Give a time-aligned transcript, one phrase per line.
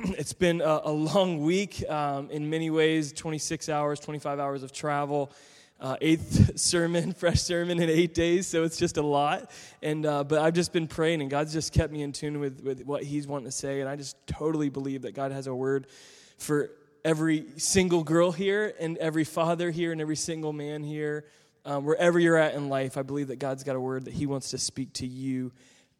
[0.18, 4.72] it's been a, a long week um, in many ways 26 hours, 25 hours of
[4.72, 5.30] travel.
[5.78, 9.50] Uh, eighth sermon, fresh sermon in eight days, so it's just a lot.
[9.82, 12.62] And uh, but I've just been praying, and God's just kept me in tune with
[12.62, 15.54] with what He's wanting to say, and I just totally believe that God has a
[15.54, 15.86] word
[16.36, 16.70] for
[17.02, 21.24] every single girl here, and every father here, and every single man here,
[21.64, 22.98] um, wherever you're at in life.
[22.98, 25.50] I believe that God's got a word that He wants to speak to you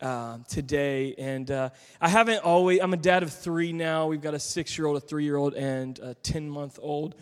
[0.01, 1.15] uh, today.
[1.19, 1.71] And uh,
[2.01, 4.07] I haven't always, I'm a dad of three now.
[4.07, 7.15] We've got a six year old, a three year old, and a 10 month old.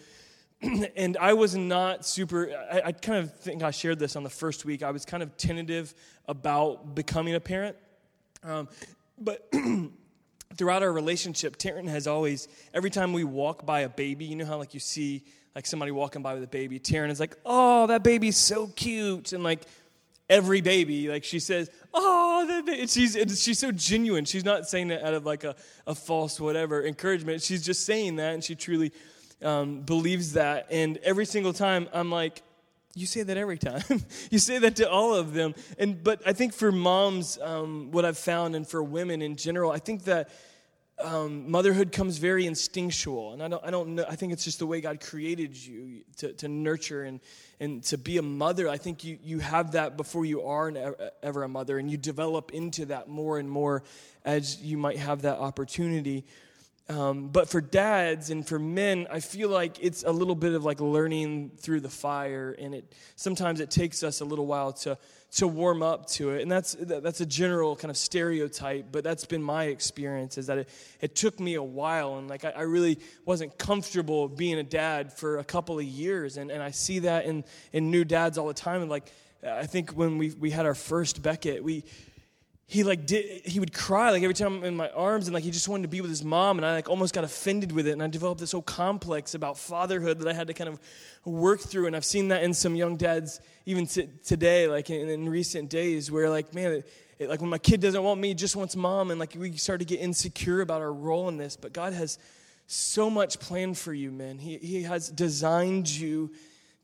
[0.63, 4.31] and I was not super, I, I, kind of think I shared this on the
[4.31, 4.83] first week.
[4.83, 5.95] I was kind of tentative
[6.27, 7.77] about becoming a parent.
[8.43, 8.69] Um,
[9.19, 9.53] but
[10.57, 14.47] throughout our relationship, Taryn has always, every time we walk by a baby, you know
[14.47, 15.25] how like you see
[15.55, 19.33] like somebody walking by with a baby, Taryn is like, oh, that baby's so cute.
[19.33, 19.63] And like
[20.29, 21.09] every baby.
[21.09, 24.25] Like she says, "Oh, that she's she's so genuine.
[24.25, 25.55] She's not saying that out of like a,
[25.87, 27.43] a false whatever encouragement.
[27.43, 28.93] She's just saying that, and she truly
[29.43, 30.67] um, believes that.
[30.71, 32.43] And every single time, I'm like,
[32.95, 33.83] you say that every time.
[34.31, 35.55] you say that to all of them.
[35.79, 39.71] And but I think for moms, um, what I've found, and for women in general,
[39.71, 40.31] I think that
[41.01, 44.05] um, motherhood comes very instinctual, and I don't, I don't know.
[44.09, 47.21] I think it's just the way God created you to, to nurture and,
[47.61, 48.69] and to be a mother.
[48.69, 51.97] I think you, you have that before you are an, ever a mother, and you
[51.97, 53.85] develop into that more and more
[54.25, 56.25] as you might have that opportunity.
[56.89, 60.65] Um, but for dads and for men, I feel like it's a little bit of
[60.65, 64.97] like learning through the fire, and it sometimes it takes us a little while to
[65.31, 66.43] to warm up to it.
[66.43, 70.59] And that's, that's a general kind of stereotype, but that's been my experience is that
[70.59, 70.69] it,
[71.01, 72.17] it took me a while.
[72.17, 76.39] And like, I, I really wasn't comfortable being a dad for a couple of years.
[76.39, 78.81] And, and I see that in, in new dads all the time.
[78.81, 79.13] And like,
[79.47, 81.85] I think when we, we had our first Beckett, we,
[82.71, 85.43] he like did he would cry like every time I'm in my arms and like
[85.43, 87.87] he just wanted to be with his mom and I like almost got offended with
[87.87, 90.79] it and I developed this whole complex about fatherhood that I had to kind of
[91.25, 95.09] work through and I've seen that in some young dads even t- today like in,
[95.09, 98.35] in, recent days where like man it, it, like when my kid doesn't want me
[98.35, 101.57] just wants mom and like we start to get insecure about our role in this
[101.57, 102.19] but God has
[102.67, 104.39] so much planned for you man.
[104.39, 106.31] He, he has designed you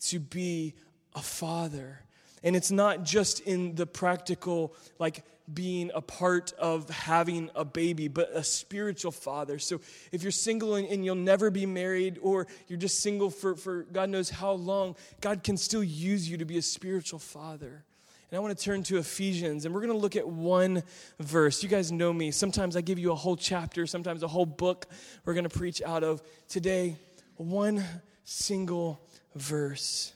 [0.07, 0.75] to be
[1.15, 2.01] a father.
[2.43, 8.09] And it's not just in the practical like being a part of having a baby,
[8.09, 9.59] but a spiritual father.
[9.59, 13.55] So if you're single and, and, you'll never be married, or you're just single for,
[13.55, 17.85] for God knows how long, God can still use you to be a spiritual father.
[18.31, 20.83] And I want to turn to Ephesians, and we're going to look at one
[21.21, 21.63] verse.
[21.63, 22.31] You guys know me.
[22.31, 24.87] Sometimes I give you a whole chapter, sometimes a whole book
[25.25, 26.23] we're going to preach out of.
[26.49, 26.97] Today,
[27.37, 27.85] one
[28.25, 29.01] single
[29.35, 30.13] verse.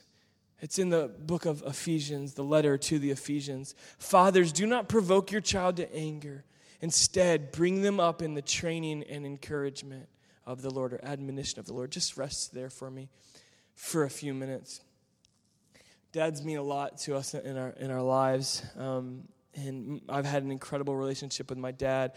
[0.61, 3.75] It's in the book of Ephesians, the letter to the Ephesians.
[3.97, 6.43] Fathers, do not provoke your child to anger.
[6.81, 10.07] Instead, bring them up in the training and encouragement
[10.45, 11.91] of the Lord or admonition of the Lord.
[11.91, 13.09] Just rest there for me
[13.75, 14.81] for a few minutes.
[16.11, 18.63] Dads mean a lot to us in our, in our lives.
[18.77, 19.23] Um,
[19.55, 22.13] and I've had an incredible relationship with my dad.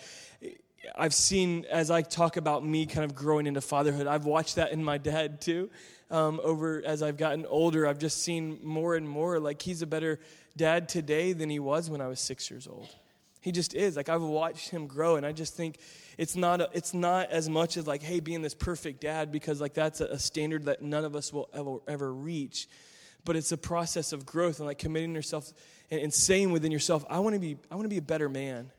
[0.97, 4.73] I've seen, as I talk about me kind of growing into fatherhood, I've watched that
[4.73, 5.71] in my dad too
[6.13, 7.87] um, over as I've gotten older.
[7.87, 10.21] I've just seen more and more like he's a better
[10.57, 12.89] dad today than he was when I was six years old.
[13.41, 13.97] He just is.
[13.97, 15.79] Like I've watched him grow, and I just think
[16.17, 19.61] it's not a, it's not as much as like hey being this perfect dad because
[19.61, 22.69] like that's a, a standard that none of us will ever ever reach.
[23.25, 25.51] But it's a process of growth and like committing yourself
[25.91, 28.29] and, and saying within yourself, I want to be I want to be a better
[28.29, 28.71] man.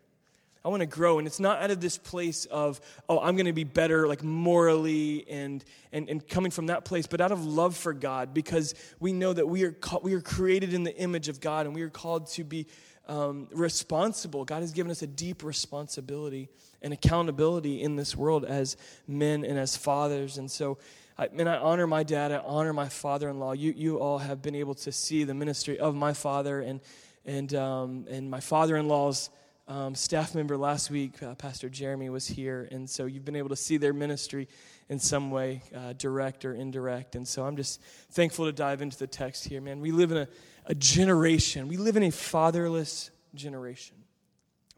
[0.66, 1.18] I want to grow.
[1.18, 2.79] And it's not out of this place of,
[3.09, 7.06] oh, I'm going to be better, like morally and, and, and coming from that place,
[7.06, 10.73] but out of love for God because we know that we are, we are created
[10.73, 12.68] in the image of God and we are called to be
[13.09, 14.46] um, responsible.
[14.46, 16.47] God has given us a deep responsibility
[16.81, 20.38] and accountability in this world as men and as fathers.
[20.38, 20.78] And so,
[21.18, 23.52] I, and I honor my dad, I honor my father in law.
[23.52, 26.79] You, you all have been able to see the ministry of my father and,
[27.25, 29.29] and, um, and my father in law's
[29.68, 33.50] um, staff member last week, uh, Pastor Jeremy, was here, and so you've been able
[33.50, 34.47] to see their ministry
[34.90, 37.16] in some way, uh, direct or indirect.
[37.16, 39.79] And so I'm just thankful to dive into the text here, man.
[39.79, 40.28] We live in a,
[40.66, 43.97] a generation, we live in a fatherless generation.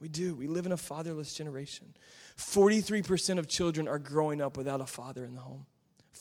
[0.01, 0.35] We do.
[0.35, 1.95] We live in a fatherless generation.
[2.37, 5.65] 43% of children are growing up without a father in the home.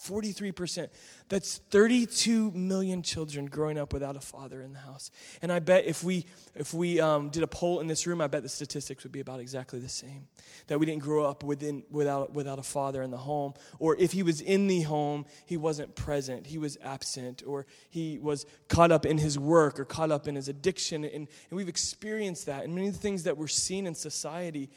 [0.04, 0.88] 43%.
[1.28, 5.10] That's 32 million children growing up without a father in the house.
[5.40, 8.26] And I bet if we, if we um, did a poll in this room, I
[8.26, 10.28] bet the statistics would be about exactly the same.
[10.66, 13.54] That we didn't grow up within, without, without a father in the home.
[13.78, 18.18] Or if he was in the home, he wasn't present, he was absent, or he
[18.18, 21.04] was caught up in his work or caught up in his addiction.
[21.04, 22.64] And, and we've experienced that.
[22.64, 24.70] And many of the things that we're seeing in society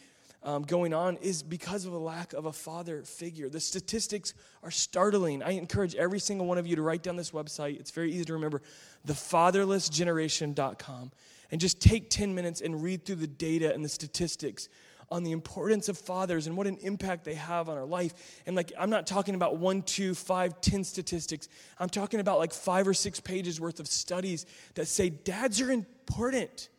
[0.48, 3.50] um, going on is because of a lack of a father figure.
[3.50, 4.34] The statistics
[4.64, 5.44] are startling.
[5.44, 7.78] I encourage every single one of you to write down this website.
[7.82, 8.62] It's very easy to remember
[9.06, 11.12] thefatherlessgeneration.com
[11.52, 14.70] and just take 10 minutes and read through the data and the statistics
[15.12, 18.14] on the importance of fathers and what an impact they have on our life.
[18.46, 21.50] And like, I'm not talking about one, two, five, ten statistics.
[21.78, 24.46] I'm talking about like five or six pages worth of studies
[24.76, 26.70] that say dads are important.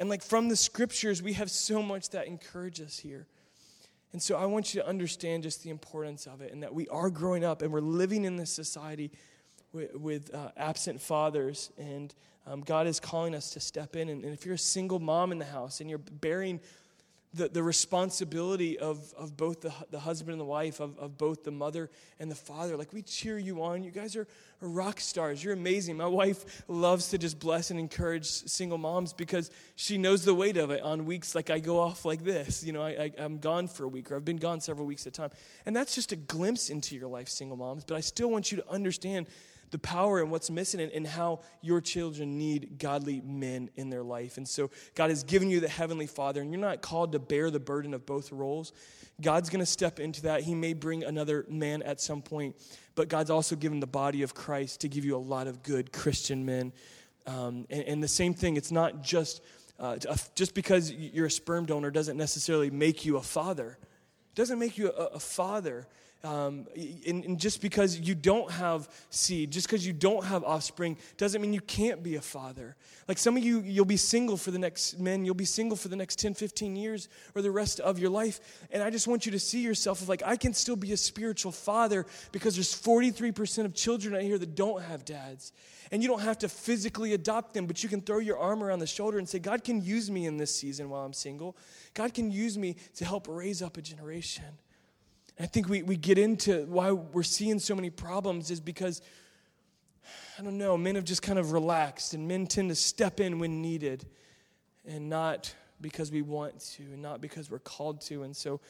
[0.00, 3.26] And like from the scriptures, we have so much that encourage us here.
[4.12, 6.88] And so I want you to understand just the importance of it and that we
[6.88, 9.12] are growing up and we're living in this society
[9.72, 11.70] with, with uh, absent fathers.
[11.78, 12.12] And
[12.46, 14.08] um, God is calling us to step in.
[14.08, 16.60] And, and if you're a single mom in the house and you're bearing
[17.32, 21.44] the, the responsibility of, of both the, the husband and the wife, of, of both
[21.44, 21.88] the mother
[22.18, 22.76] and the father.
[22.76, 23.84] Like, we cheer you on.
[23.84, 24.26] You guys are,
[24.60, 25.42] are rock stars.
[25.42, 25.96] You're amazing.
[25.96, 30.56] My wife loves to just bless and encourage single moms because she knows the weight
[30.56, 32.64] of it on weeks like I go off like this.
[32.64, 35.06] You know, I, I, am gone for a week or I've been gone several weeks
[35.06, 35.30] at a time.
[35.66, 37.84] And that's just a glimpse into your life, single moms.
[37.84, 39.28] But I still want you to understand
[39.70, 44.02] the power and what's missing and, and how your children need godly men in their
[44.02, 44.36] life.
[44.36, 47.50] And so God has given you the Heavenly Father, and you're not called to bear
[47.50, 48.72] the burden of both roles.
[49.20, 50.42] God's going to step into that.
[50.42, 52.56] He may bring another man at some point,
[52.94, 55.92] but God's also given the body of Christ to give you a lot of good
[55.92, 56.72] Christian men.
[57.26, 59.42] Um, and, and, the same thing, it's not just,
[59.78, 59.98] uh,
[60.34, 63.78] just because you're a sperm donor doesn't necessarily make you a father.
[63.80, 65.86] It doesn't make you a, a father.
[66.22, 66.66] Um,
[67.06, 71.40] and, and, just because you don't have seed, just because you don't have offspring, doesn't
[71.40, 72.76] mean you can't be a father.
[73.08, 75.88] Like some of you, you'll be single for the next, men, you'll be single for
[75.88, 78.38] the next 10, 15 years or the rest of your life.
[78.70, 80.96] And I just want you to see yourself as like, I can still be a
[80.98, 85.54] spiritual father because there's 43% of children out here that don't have dads.
[85.90, 88.80] And you don't have to physically adopt them, but you can throw your arm around
[88.80, 91.56] the shoulder and say, God can use me in this season while I'm single.
[91.94, 94.44] God can use me to help raise up a generation.
[95.40, 99.00] I think we, we get into why we're seeing so many problems is because,
[100.38, 103.38] I don't know, men have just kind of relaxed and men tend to step in
[103.38, 104.06] when needed
[104.86, 108.22] and not because we want to and not because we're called to.
[108.22, 108.60] And so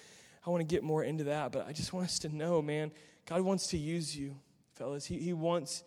[0.46, 2.93] I want to get more into that, but I just want us to know, man,
[3.26, 4.37] God wants to use you,
[4.76, 5.05] fellas.
[5.05, 5.82] He, he wants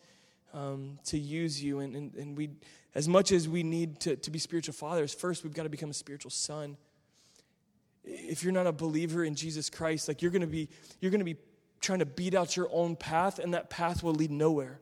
[0.53, 1.79] um, to use you.
[1.79, 2.49] And, and, and we,
[2.93, 5.91] as much as we need to, to be spiritual fathers, first we've got to become
[5.91, 6.75] a spiritual son
[8.03, 10.69] if you're not a believer in Jesus Christ, like you're going to be
[10.99, 11.37] you're going to be
[11.81, 14.79] trying to beat out your own path and that path will lead nowhere.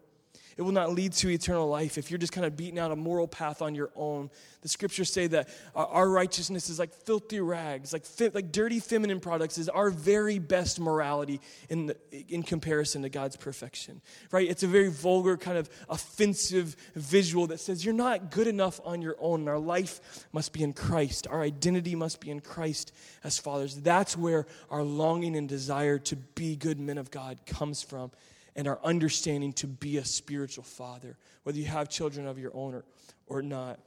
[0.57, 2.95] It will not lead to eternal life if you're just kind of beating out a
[2.95, 4.29] moral path on your own.
[4.61, 9.57] The scriptures say that our righteousness is like filthy rags, like, like dirty feminine products
[9.57, 14.01] is our very best morality in, the, in comparison to God's perfection,
[14.31, 14.47] right?
[14.47, 19.01] It's a very vulgar, kind of offensive visual that says you're not good enough on
[19.01, 19.47] your own.
[19.47, 22.93] Our life must be in Christ, our identity must be in Christ
[23.23, 23.75] as fathers.
[23.75, 28.11] That's where our longing and desire to be good men of God comes from
[28.55, 32.73] and our understanding to be a spiritual father, whether you have children of your own
[32.73, 32.85] or,
[33.27, 33.79] or not.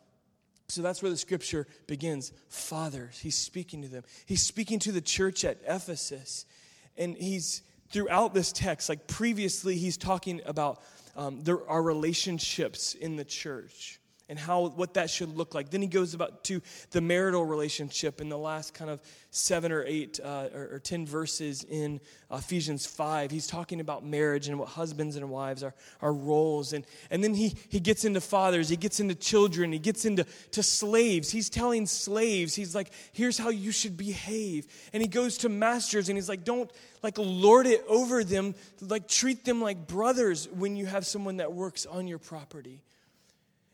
[0.68, 2.32] So that's where the scripture begins.
[2.48, 4.04] Fathers, he's speaking to them.
[4.26, 6.46] He's speaking to the church at Ephesus.
[6.96, 10.82] And he's throughout this text, like previously, he's talking about
[11.16, 15.70] um, there are relationships in the church and how what that should look like.
[15.70, 19.00] Then he goes about to the marital relationship in the last kind of
[19.30, 22.00] seven or eight uh, or, or, ten verses in
[22.30, 23.30] Ephesians five.
[23.30, 27.34] He's talking about marriage and what husbands and wives are our roles, and and then
[27.34, 31.30] he he gets into fathers, he gets into children, he gets into to slaves.
[31.30, 36.08] He's telling slaves, he's like, here's how you should behave, and he goes to masters
[36.08, 36.70] and he's like, don't
[37.02, 41.52] like lord it over them, like treat them like brothers when you have someone that
[41.52, 42.80] works on your property.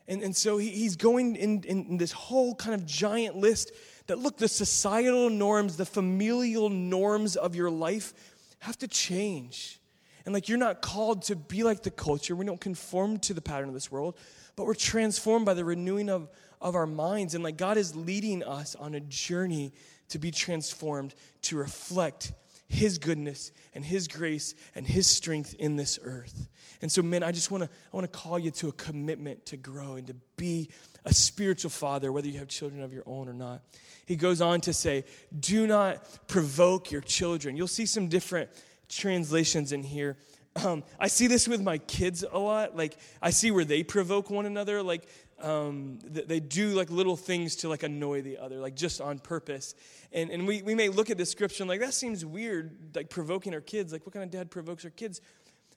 [0.07, 3.71] And, and so he, he's going in, in this whole kind of giant list
[4.07, 8.13] that look, the societal norms, the familial norms of your life
[8.59, 9.79] have to change.
[10.25, 12.35] And like you're not called to be like the culture.
[12.35, 14.17] We don't conform to the pattern of this world,
[14.55, 16.29] but we're transformed by the renewing of,
[16.59, 17.33] of our minds.
[17.33, 19.73] And like God is leading us on a journey
[20.09, 22.33] to be transformed to reflect
[22.71, 26.47] his goodness and his grace and his strength in this earth.
[26.81, 29.45] And so, men, I just want to I want to call you to a commitment
[29.47, 30.69] to grow and to be
[31.03, 33.61] a spiritual father, whether you have children of your own or not.
[34.05, 35.03] He goes on to say,
[35.37, 38.49] "Do not provoke your children." You'll see some different
[38.87, 40.15] translations in here.
[40.55, 42.75] Um, I see this with my kids a lot.
[42.75, 44.81] Like I see where they provoke one another.
[44.81, 45.07] Like
[45.43, 49.75] um, they do like little things to like annoy the other, like just on purpose.
[50.11, 53.09] And, and we, we may look at this scripture and like, that seems weird, like
[53.09, 53.91] provoking our kids.
[53.91, 55.21] Like, what kind of dad provokes our kids?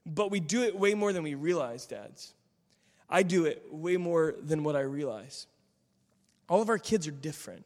[0.06, 2.34] But we do it way more than we realize, dads.
[3.08, 5.46] I do it way more than what I realize.
[6.48, 7.64] All of our kids are different.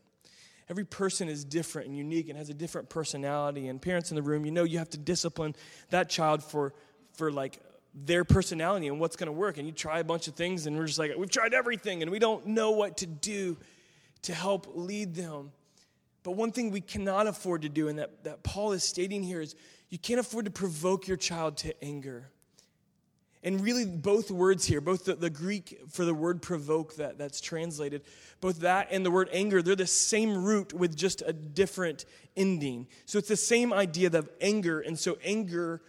[0.69, 3.69] Every person is different and unique and has a different personality.
[3.69, 5.57] And parents in the room, you know you have to discipline
[5.91, 6.75] that child for,
[7.15, 7.61] for like
[7.95, 9.59] their personality and what's going to work.
[9.59, 12.11] And you try a bunch of things, and we're just like, we've tried everything, and
[12.11, 13.57] we don't know what to do
[14.23, 15.53] to help lead them.
[16.23, 19.41] But one thing we cannot afford to do, and that, that Paul is stating here,
[19.41, 19.55] is
[19.89, 22.31] you can't afford to provoke your child to anger.
[23.43, 27.41] And really, both words here, both the, the Greek for the word provoke that, that's
[27.41, 28.03] translated,
[28.41, 32.05] both that and the word anger, they're the same root with just a different
[32.37, 32.89] ending.
[33.07, 35.81] So it's the same idea of anger, and so anger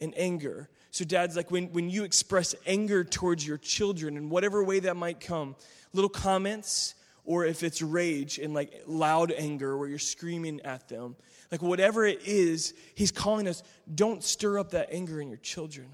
[0.00, 0.70] and anger.
[0.94, 4.94] So, dads, like when, when you express anger towards your children in whatever way that
[4.94, 5.56] might come,
[5.92, 11.16] little comments, or if it's rage and like loud anger where you're screaming at them,
[11.50, 15.88] like whatever it is, he's calling us, don't stir up that anger in your children.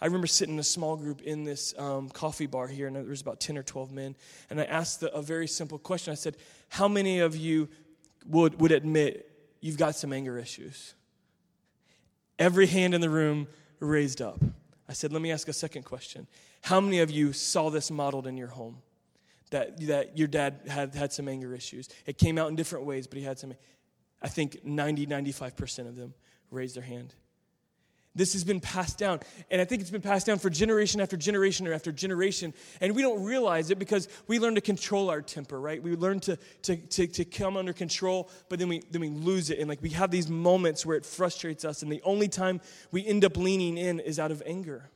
[0.00, 3.02] I remember sitting in a small group in this um, coffee bar here, and there
[3.02, 4.14] was about 10 or 12 men,
[4.50, 6.12] and I asked the, a very simple question.
[6.12, 6.36] I said,
[6.68, 7.68] How many of you
[8.24, 9.28] would, would admit
[9.60, 10.94] you've got some anger issues?
[12.38, 13.48] Every hand in the room
[13.80, 14.40] raised up.
[14.88, 16.26] I said, Let me ask a second question.
[16.62, 18.78] How many of you saw this modeled in your home?
[19.50, 21.88] That, that your dad had, had some anger issues.
[22.04, 23.54] It came out in different ways, but he had some.
[24.20, 26.14] I think 90, 95% of them
[26.50, 27.14] raised their hand.
[28.16, 29.20] This has been passed down.
[29.50, 32.54] And I think it's been passed down for generation after generation or after generation.
[32.80, 35.82] And we don't realize it because we learn to control our temper, right?
[35.82, 39.50] We learn to, to, to, to come under control, but then we, then we lose
[39.50, 39.58] it.
[39.58, 41.82] And like we have these moments where it frustrates us.
[41.82, 44.88] And the only time we end up leaning in is out of anger,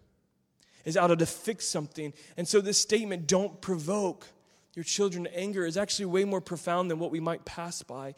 [0.86, 2.14] is out of to fix something.
[2.38, 4.26] And so this statement, don't provoke
[4.74, 8.14] your children to anger, is actually way more profound than what we might pass by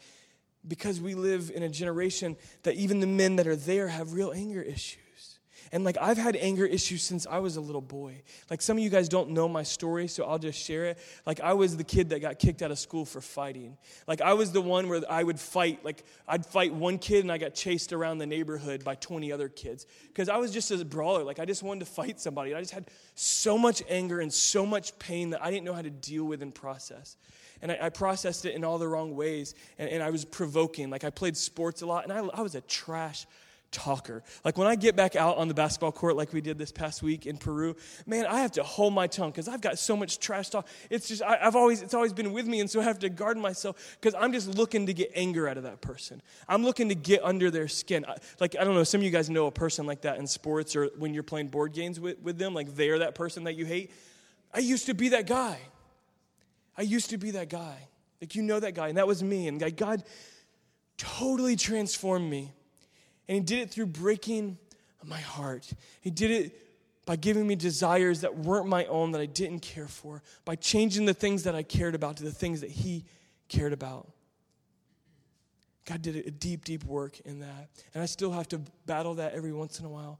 [0.67, 4.31] because we live in a generation that even the men that are there have real
[4.31, 5.02] anger issues.
[5.71, 8.21] And like I've had anger issues since I was a little boy.
[8.49, 10.97] Like some of you guys don't know my story, so I'll just share it.
[11.25, 13.77] Like I was the kid that got kicked out of school for fighting.
[14.07, 17.31] Like I was the one where I would fight, like I'd fight one kid and
[17.31, 19.85] I got chased around the neighborhood by 20 other kids.
[20.07, 21.23] Because I was just a brawler.
[21.23, 22.53] Like I just wanted to fight somebody.
[22.53, 25.81] I just had so much anger and so much pain that I didn't know how
[25.81, 27.17] to deal with and process
[27.63, 29.55] and I, I, processed it in all the wrong ways.
[29.79, 30.89] And, and, I was provoking.
[30.89, 33.25] Like I played sports a lot, and I, I was a trash
[33.73, 34.23] talker.
[34.45, 37.03] Like when I get back out on the basketball court, like we did this past
[37.03, 37.75] week in Peru,
[38.05, 40.67] man, I have to hold my tongue because I've got so much trash talk.
[40.89, 43.09] It's just I, have always it's always been with me, and so I have to
[43.09, 46.21] guard myself because I'm just looking to get anger out of that person.
[46.47, 48.05] I'm looking to get under their skin.
[48.07, 50.27] I, like I don't know, some of you guys know a person like that in
[50.27, 53.55] sports or when you're playing board games with, with them, like they're that person that
[53.55, 53.91] you hate.
[54.53, 55.59] I used to be that guy.
[56.77, 57.87] I used to be that guy.
[58.21, 59.47] Like, you know that guy, and that was me.
[59.47, 60.03] And God
[60.97, 62.53] totally transformed me.
[63.27, 64.57] And He did it through breaking
[65.03, 65.71] my heart.
[66.01, 66.59] He did it
[67.05, 71.05] by giving me desires that weren't my own, that I didn't care for, by changing
[71.05, 73.05] the things that I cared about to the things that He
[73.49, 74.09] cared about.
[75.85, 77.69] God did a deep, deep work in that.
[77.93, 80.19] And I still have to battle that every once in a while.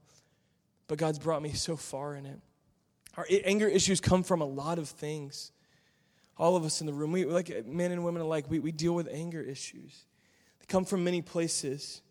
[0.87, 2.39] But God's brought me so far in it.
[3.15, 5.53] Our anger issues come from a lot of things
[6.37, 8.93] all of us in the room, we, like men and women alike, we, we deal
[8.93, 10.05] with anger issues.
[10.59, 12.01] They come from many places.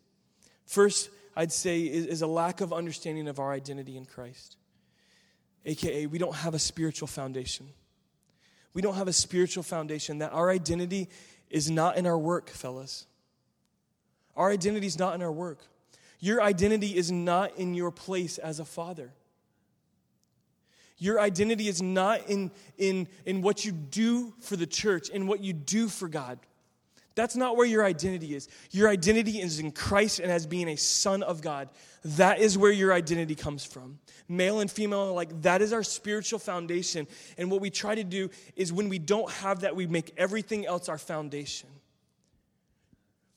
[0.65, 4.57] First, I'd say, is, is a lack of understanding of our identity in Christ.
[5.65, 7.69] AKA, we don't have a spiritual foundation.
[8.73, 11.09] We don't have a spiritual foundation that our identity
[11.49, 13.05] is not in our work, fellas.
[14.35, 15.59] Our identity is not in our work.
[16.19, 19.13] Your identity is not in your place as a father.
[20.97, 25.41] Your identity is not in, in, in what you do for the church, in what
[25.41, 26.39] you do for God.
[27.15, 28.47] That's not where your identity is.
[28.71, 31.69] Your identity is in Christ and as being a son of God.
[32.03, 33.99] That is where your identity comes from.
[34.27, 37.07] Male and female, like that is our spiritual foundation.
[37.37, 40.65] And what we try to do is when we don't have that, we make everything
[40.65, 41.69] else our foundation.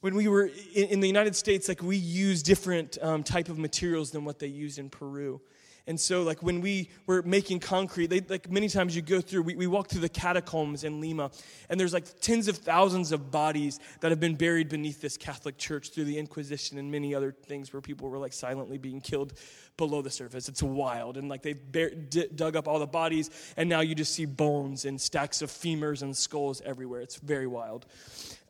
[0.01, 3.59] When we were in, in the United States, like we use different um, type of
[3.59, 5.41] materials than what they used in Peru.
[5.89, 9.43] And so, like, when we were making concrete, they, like, many times you go through,
[9.43, 11.31] we, we walk through the catacombs in Lima,
[11.71, 15.59] and there's like tens of thousands of bodies that have been buried beneath this Catholic
[15.59, 19.35] church through the Inquisition and many other things where people were like silently being killed
[19.77, 20.49] below the surface.
[20.49, 21.17] It's wild.
[21.17, 24.87] And like, they d- dug up all the bodies, and now you just see bones
[24.87, 27.01] and stacks of femurs and skulls everywhere.
[27.01, 27.87] It's very wild.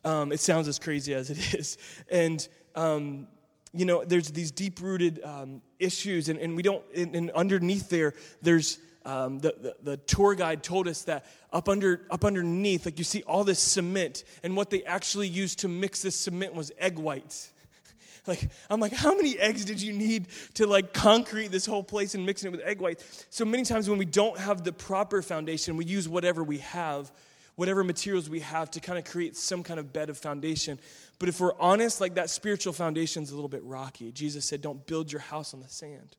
[0.03, 1.77] Um, it sounds as crazy as it is.
[2.09, 3.27] And, um,
[3.73, 7.89] you know, there's these deep rooted um, issues, and, and we don't, and, and underneath
[7.89, 12.85] there, there's um, the, the, the, tour guide told us that up, under, up underneath,
[12.85, 16.53] like you see all this cement, and what they actually used to mix this cement
[16.53, 17.53] was egg whites.
[18.27, 22.15] like, I'm like, how many eggs did you need to like concrete this whole place
[22.15, 23.25] and mixing it with egg whites?
[23.29, 27.09] So many times when we don't have the proper foundation, we use whatever we have
[27.57, 30.79] whatever materials we have to kind of create some kind of bed of foundation.
[31.19, 34.11] But if we're honest, like that spiritual foundation is a little bit rocky.
[34.11, 36.15] Jesus said, Don't build your house on the sand,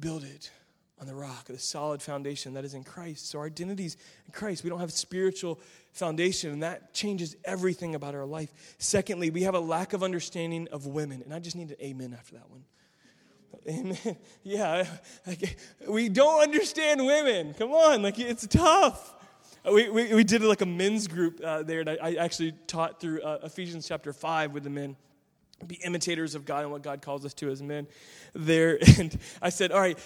[0.00, 0.50] build it
[0.98, 3.28] on the rock, the solid foundation that is in Christ.
[3.28, 4.64] So our identity's in Christ.
[4.64, 5.60] We don't have spiritual
[5.92, 8.76] foundation, and that changes everything about our life.
[8.78, 12.16] Secondly, we have a lack of understanding of women, and I just need an amen
[12.18, 12.64] after that one.
[13.68, 13.96] Amen.
[14.42, 14.86] Yeah,
[15.26, 15.58] like,
[15.88, 17.52] we don't understand women.
[17.54, 19.14] Come on, like it's tough.
[19.64, 23.00] We, we, we did like a men's group uh, there, and I, I, actually taught
[23.00, 24.94] through uh, Ephesians chapter 5 with the men
[25.66, 27.86] be imitators of God and what God calls us to as men
[28.34, 28.78] there.
[28.98, 29.98] And I said, all right,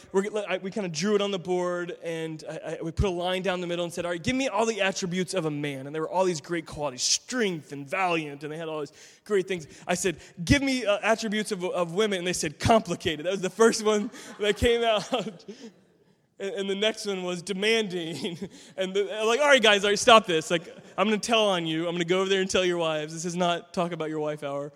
[0.48, 3.10] I, we kind of drew it on the board and I, I, we put a
[3.10, 5.50] line down the middle and said, all right, give me all the attributes of a
[5.50, 5.86] man.
[5.86, 8.92] And there were all these great qualities, strength and valiant, and they had all these
[9.24, 9.66] great things.
[9.86, 12.18] I said, give me uh, attributes of, of women.
[12.18, 13.26] And they said, complicated.
[13.26, 15.08] That was the first one that came out.
[16.40, 18.38] and, the next one was demanding.
[18.76, 20.50] and the, like, all right, guys, all right, stop this.
[20.50, 21.80] Like, I'm going to tell on you.
[21.86, 23.12] I'm going to go over there and tell your wives.
[23.12, 24.72] This is not talk about your wife hour.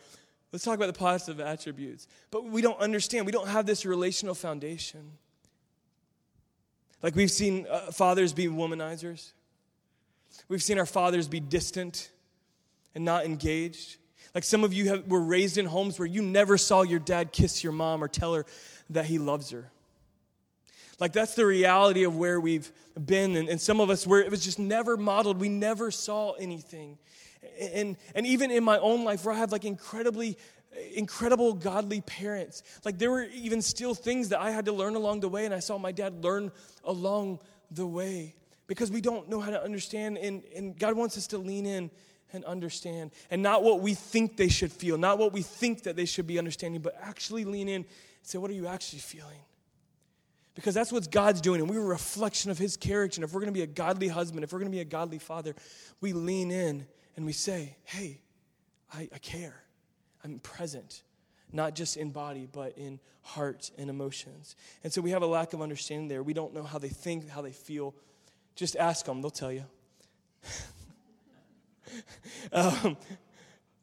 [0.55, 2.07] Let's talk about the positive attributes.
[2.31, 5.01] But we don't understand, we don't have this relational foundation.
[7.03, 9.33] Like we've seen uh, fathers be womanizers,
[10.47, 12.09] we've seen our fathers be distant
[12.95, 13.97] and not engaged.
[14.33, 17.33] Like some of you have, were raised in homes where you never saw your dad
[17.33, 18.47] kiss your mom or tell her
[18.91, 19.73] that he loves her.
[21.01, 22.71] Like that's the reality of where we've
[23.05, 23.35] been.
[23.35, 25.41] And, and some of us where it was just never modeled.
[25.41, 26.99] We never saw anything
[27.61, 30.37] and, and even in my own life where I have like incredibly
[30.95, 32.63] incredible godly parents.
[32.85, 35.55] Like there were even still things that I had to learn along the way, and
[35.55, 36.51] I saw my dad learn
[36.85, 38.35] along the way
[38.67, 41.91] because we don't know how to understand, and, and God wants us to lean in
[42.33, 45.97] and understand, and not what we think they should feel, not what we think that
[45.97, 47.85] they should be understanding, but actually lean in and
[48.23, 49.39] say, What are you actually feeling?
[50.55, 53.19] Because that's what God's doing, and we're a reflection of His character.
[53.19, 54.85] And if we're going to be a godly husband, if we're going to be a
[54.85, 55.55] godly father,
[56.01, 56.87] we lean in
[57.17, 58.21] and we say, hey,
[58.93, 59.63] I, I care.
[60.23, 61.03] I'm present,
[61.53, 64.57] not just in body, but in heart and emotions.
[64.83, 66.23] And so we have a lack of understanding there.
[66.23, 67.95] We don't know how they think, how they feel.
[68.55, 69.65] Just ask them, they'll tell you.
[72.53, 72.97] um,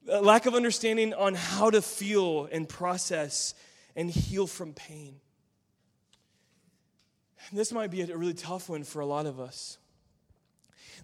[0.06, 3.54] lack of understanding on how to feel and process
[3.96, 5.16] and heal from pain.
[7.54, 9.78] This might be a really tough one for a lot of us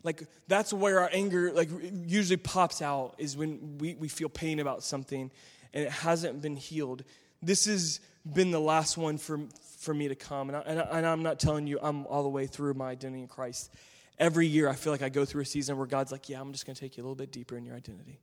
[0.03, 1.69] like that's where our anger like
[2.05, 5.31] usually pops out is when we, we feel pain about something
[5.73, 7.03] and it hasn't been healed.
[7.41, 9.39] This has been the last one for,
[9.79, 10.49] for me to come.
[10.49, 12.89] And, I, and, I, and i'm not telling you i'm all the way through my
[12.89, 13.73] identity in christ.
[14.19, 16.51] Every year i feel like i go through a season where god's like yeah i'm
[16.51, 18.19] just going to take you a little bit deeper in your identity.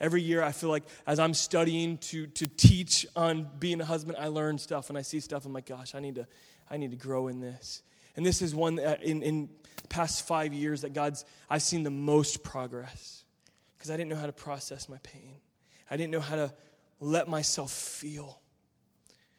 [0.00, 4.18] Every year i feel like as i'm studying to, to teach on being a husband
[4.20, 5.46] i learn stuff and i see stuff.
[5.46, 6.26] I'm like gosh i need to
[6.70, 7.82] i need to grow in this.
[8.16, 9.48] And this is one that in,
[9.88, 13.24] past five years that God's, I've seen the most progress
[13.76, 15.34] because I didn't know how to process my pain.
[15.90, 16.52] I didn't know how to
[17.00, 18.40] let myself feel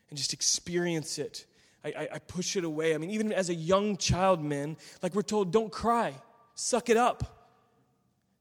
[0.10, 1.46] and just experience it.
[1.84, 2.94] I, I, I push it away.
[2.94, 6.14] I mean, even as a young child, men, like we're told, don't cry,
[6.56, 7.50] suck it up,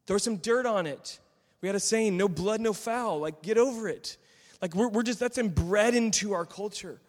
[0.07, 1.19] throw some dirt on it.
[1.61, 3.21] We had a saying, no blood, no foul.
[3.21, 4.17] Like, get over it.
[4.61, 7.01] Like, we're, we're just, that's inbred into our culture.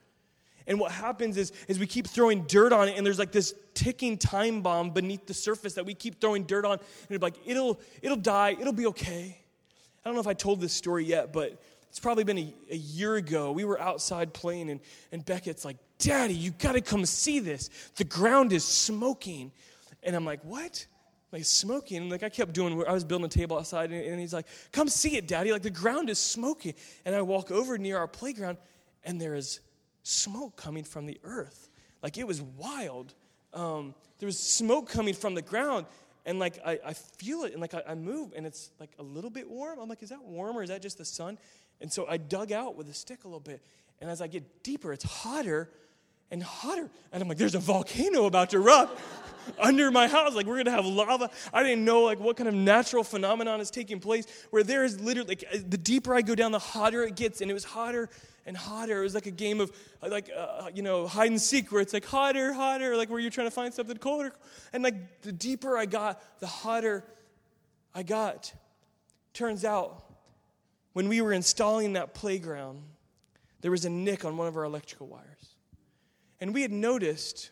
[0.68, 3.54] And what happens is, is we keep throwing dirt on it, and there's like this
[3.74, 7.80] ticking time bomb beneath the surface that we keep throwing dirt on, and like, it'll,
[8.02, 9.38] it'll die, it'll be okay.
[10.04, 12.76] I don't know if I told this story yet, but it's probably been a, a
[12.76, 13.52] year ago.
[13.52, 14.80] We were outside playing, and,
[15.12, 17.70] and Beckett's like, Daddy, you gotta come see this.
[17.96, 19.52] The ground is smoking.
[20.02, 20.86] And I'm like, What?
[21.32, 21.98] Like smoking.
[21.98, 24.48] And like I kept doing, I was building a table outside, and, and he's like,
[24.72, 25.52] Come see it, Daddy.
[25.52, 26.74] Like the ground is smoking.
[27.06, 28.58] And I walk over near our playground,
[29.04, 29.60] and there is
[30.04, 31.70] smoke coming from the earth.
[32.02, 33.14] Like it was wild.
[33.54, 35.86] Um, there was smoke coming from the ground,
[36.26, 39.04] and like I, I feel it, and like I, I, move, and it's like a
[39.04, 39.80] little bit warm.
[39.80, 41.38] I'm like, is that warm or is that just the sun?
[41.82, 43.62] And so I dug out with a stick a little bit,
[44.00, 45.70] and as I get deeper, it's hotter
[46.34, 49.00] and hotter, and I'm like, there's a volcano about to erupt.
[49.60, 50.34] under my house.
[50.34, 51.30] Like we're gonna have lava.
[51.54, 55.02] I didn't know like what kind of natural phenomenon is taking place where there is
[55.02, 58.10] literally like, the deeper I go down, the hotter it gets, and it was hotter
[58.46, 59.02] and hotter.
[59.02, 61.82] It was like a game of uh, like uh, you know hide and seek where
[61.82, 64.34] it's like hotter, hotter, like where you're trying to find something colder.
[64.72, 67.04] And like the deeper I got, the hotter
[67.94, 68.54] I got.
[69.34, 70.06] Turns out,
[70.94, 72.82] when we were installing that playground,
[73.62, 75.53] there was a nick on one of our electrical wires,
[76.40, 77.52] and we had noticed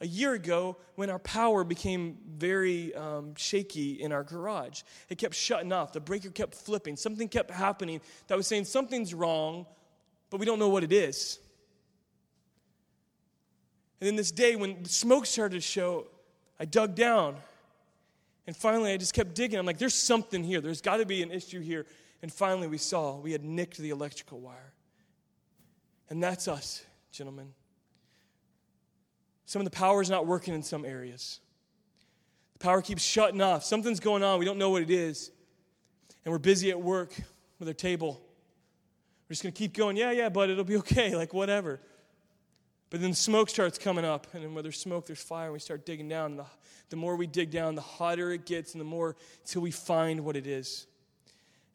[0.00, 4.82] a year ago when our power became very um, shaky in our garage.
[5.08, 9.14] It kept shutting off, the breaker kept flipping, something kept happening that was saying something's
[9.14, 9.66] wrong,
[10.30, 11.38] but we don't know what it is.
[14.00, 16.06] And then this day, when the smoke started to show,
[16.60, 17.36] I dug down.
[18.46, 19.58] And finally, I just kept digging.
[19.58, 20.60] I'm like, there's something here.
[20.60, 21.86] There's got to be an issue here.
[22.22, 24.72] And finally, we saw we had nicked the electrical wire.
[26.10, 27.52] And that's us, gentlemen.
[29.46, 31.40] Some of the power is not working in some areas.
[32.54, 33.64] The power keeps shutting off.
[33.64, 34.40] Something's going on.
[34.40, 35.30] We don't know what it is.
[36.24, 37.14] And we're busy at work
[37.60, 38.20] with our table.
[39.24, 39.96] We're just going to keep going.
[39.96, 41.14] Yeah, yeah, but it'll be okay.
[41.14, 41.80] Like, whatever.
[42.90, 45.52] But then the smoke starts coming up, and then where there's smoke, there's fire, and
[45.52, 46.32] we start digging down.
[46.32, 46.46] And the,
[46.90, 50.24] the more we dig down, the hotter it gets, and the more until we find
[50.24, 50.86] what it is.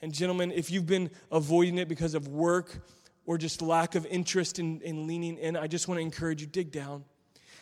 [0.02, 2.82] And, gentlemen, if you've been avoiding it because of work
[3.26, 6.48] or just lack of interest in, in leaning in, I just want to encourage you
[6.48, 7.06] dig down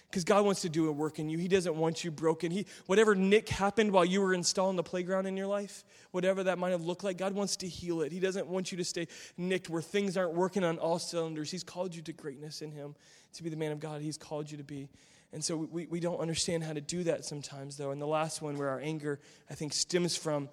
[0.09, 1.37] because God wants to do a work in you.
[1.37, 2.49] He doesn't want you broken.
[2.49, 6.57] He, whatever nick happened while you were installing the playground in your life, whatever that
[6.57, 8.11] might have looked like, God wants to heal it.
[8.11, 11.51] He doesn't want you to stay nicked where things aren't working on all cylinders.
[11.51, 12.95] He's called you to greatness in Him,
[13.33, 14.89] to be the man of God He's called you to be.
[15.31, 17.91] And so we, we don't understand how to do that sometimes, though.
[17.91, 20.49] And the last one, where our anger, I think, stems from,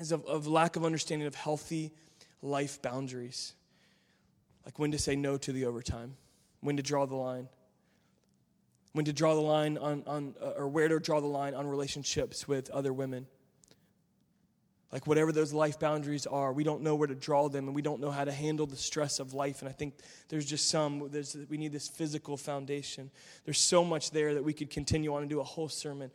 [0.00, 1.92] is of, of lack of understanding of healthy
[2.40, 3.52] life boundaries.
[4.64, 6.16] Like when to say no to the overtime,
[6.60, 7.48] when to draw the line
[8.94, 11.66] when to draw the line on, on uh, or where to draw the line on
[11.66, 13.26] relationships with other women.
[14.92, 17.82] Like, whatever those life boundaries are, we don't know where to draw them and we
[17.82, 19.60] don't know how to handle the stress of life.
[19.60, 19.94] And I think
[20.28, 23.10] there's just some, there's, we need this physical foundation.
[23.44, 26.12] There's so much there that we could continue on and do a whole sermon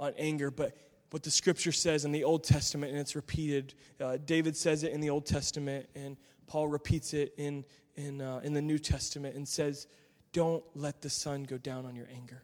[0.00, 0.50] on anger.
[0.50, 0.74] But
[1.10, 4.92] what the scripture says in the Old Testament, and it's repeated, uh, David says it
[4.92, 6.16] in the Old Testament, and
[6.46, 7.66] Paul repeats it in,
[7.96, 9.86] in, uh, in the New Testament and says,
[10.32, 12.42] don't let the sun go down on your anger.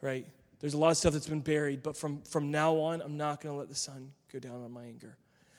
[0.00, 0.26] Right?
[0.60, 3.40] There's a lot of stuff that's been buried, but from, from now on, I'm not
[3.40, 5.16] going to let the sun go down on my anger.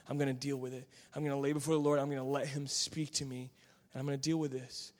[0.07, 0.87] I'm going to deal with it.
[1.13, 1.99] I'm going to lay before the Lord.
[1.99, 3.51] I'm going to let Him speak to me,
[3.93, 4.93] and I'm going to deal with this.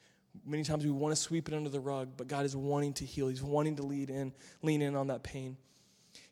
[0.46, 3.06] Many times we want to sweep it under the rug, but God is wanting to
[3.06, 3.28] heal.
[3.28, 5.58] He's wanting to lead in, lean in on that pain.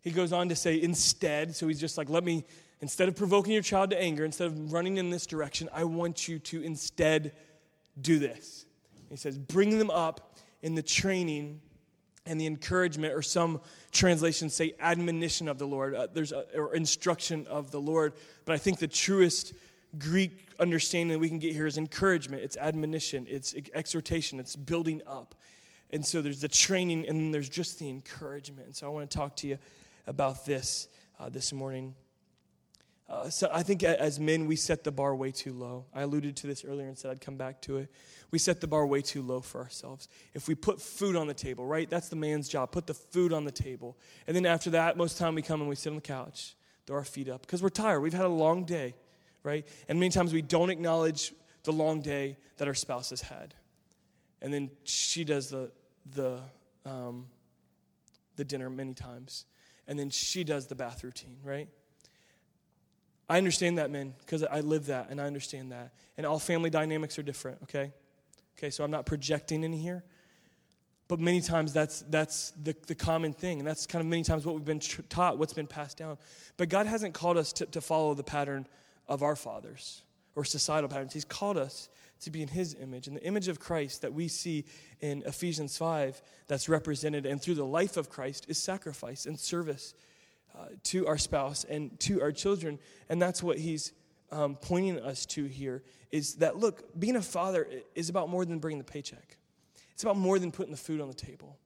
[0.01, 2.45] He goes on to say, instead, so he's just like, let me,
[2.81, 6.27] instead of provoking your child to anger, instead of running in this direction, I want
[6.27, 7.31] you to instead
[7.99, 8.65] do this.
[9.13, 11.61] He says, bring them up in the training
[12.25, 15.93] and the encouragement, or some translations say admonition of the Lord.
[15.93, 18.13] Uh, there's a, or instruction of the Lord.
[18.45, 19.53] But I think the truest
[19.99, 25.01] Greek understanding that we can get here is encouragement, it's admonition, it's exhortation, it's building
[25.05, 25.35] up.
[25.91, 28.65] And so there's the training, and then there's just the encouragement.
[28.65, 29.59] And so I want to talk to you
[30.07, 30.87] about this
[31.19, 31.93] uh, this morning.
[33.09, 35.85] Uh, so I think as men, we set the bar way too low.
[35.93, 37.89] I alluded to this earlier and said I'd come back to it.
[38.31, 40.07] We set the bar way too low for ourselves.
[40.33, 41.89] If we put food on the table, right?
[41.89, 42.71] That's the man's job.
[42.71, 43.97] Put the food on the table.
[44.25, 46.01] And then after that, most of the time we come and we sit on the
[46.01, 46.55] couch,
[46.87, 47.99] throw our feet up, because we're tired.
[47.99, 48.95] We've had a long day,
[49.43, 49.67] right?
[49.87, 53.53] And many times we don't acknowledge the long day that our spouse has had.
[54.41, 55.71] And then she does the,
[56.15, 56.39] the,
[56.85, 57.27] um,
[58.37, 59.45] the dinner many times.
[59.87, 61.67] And then she does the bath routine, right?
[63.29, 65.93] I understand that, men, because I live that and I understand that.
[66.17, 67.91] And all family dynamics are different, okay?
[68.57, 70.03] Okay, so I'm not projecting in here.
[71.07, 73.59] But many times that's, that's the, the common thing.
[73.59, 76.17] And that's kind of many times what we've been taught, what's been passed down.
[76.57, 78.67] But God hasn't called us to, to follow the pattern
[79.07, 80.01] of our fathers
[80.35, 81.13] or societal patterns.
[81.13, 81.89] He's called us
[82.21, 83.07] to be in His image.
[83.07, 84.65] And the image of Christ that we see
[85.01, 89.93] in Ephesians 5 that's represented and through the life of Christ is sacrifice and service
[90.57, 92.79] uh, to our spouse and to our children.
[93.09, 93.93] And that's what he's
[94.31, 98.59] um, pointing us to here is that, look, being a father is about more than
[98.59, 99.37] bringing the paycheck,
[99.93, 101.57] it's about more than putting the food on the table.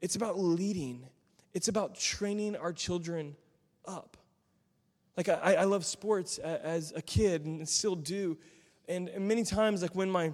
[0.00, 1.06] It's about leading,
[1.52, 3.36] it's about training our children
[3.86, 4.16] up.
[5.16, 8.38] Like, I, I love sports as a kid and still do.
[8.88, 10.32] And, many times, like when my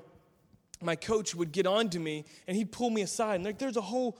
[0.82, 3.78] my coach would get on to me and he'd pull me aside and like there's
[3.78, 4.18] a whole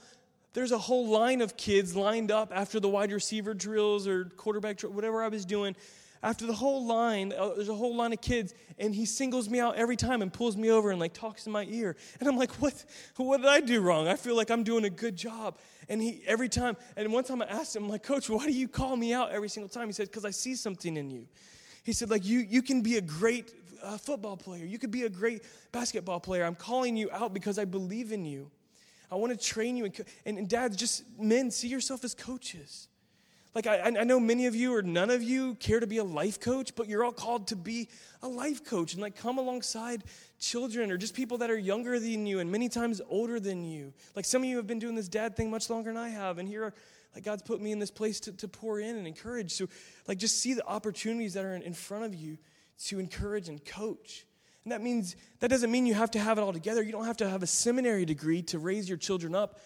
[0.57, 4.77] there's a whole line of kids lined up after the wide receiver drills or quarterback
[4.77, 5.75] drill, whatever I was doing.
[6.23, 9.59] After the whole line, uh, there's a whole line of kids, and he singles me
[9.59, 11.95] out every time and pulls me over and like talks in my ear.
[12.19, 12.73] And I'm like, what?
[13.17, 14.07] What did I do wrong?
[14.07, 15.59] I feel like I'm doing a good job.
[15.89, 18.51] And he every time, and one time I asked him, I'm like, Coach, why do
[18.51, 19.85] you call me out every single time?
[19.85, 21.27] He said, because I see something in you.
[21.83, 24.65] He said, like you, you can be a great uh, football player.
[24.65, 26.45] You could be a great basketball player.
[26.45, 28.49] I'm calling you out because I believe in you.
[29.11, 29.85] I want to train you.
[30.25, 32.87] And, and, dads, just men, see yourself as coaches.
[33.55, 36.03] Like, I, I know many of you or none of you care to be a
[36.03, 37.89] life coach, but you're all called to be
[38.21, 40.03] a life coach and like come alongside
[40.39, 43.93] children or just people that are younger than you and many times older than you.
[44.15, 46.37] Like, some of you have been doing this dad thing much longer than I have,
[46.37, 46.73] and here are,
[47.15, 49.53] like, God's put me in this place to, to pour in and encourage.
[49.53, 49.67] So,
[50.07, 52.37] like, just see the opportunities that are in, in front of you
[52.85, 54.26] to encourage and coach.
[54.67, 56.83] And that means that doesn't mean you have to have it all together.
[56.83, 59.61] You don't have to have a seminary degree to raise your children up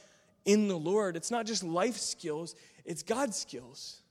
[0.46, 2.54] in the Lord, it's not just life skills,
[2.86, 4.04] it's God skills.